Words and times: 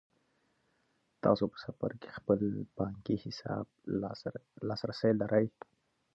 تاسو 1.23 1.43
په 1.51 1.57
سفر 1.65 1.91
کې 1.99 2.07
هم 2.09 2.15
خپل 2.17 2.39
بانکي 2.77 3.15
حساب 3.25 3.65
ته 4.21 4.29
لاسرسی 4.67 5.11
لرئ. 5.21 5.45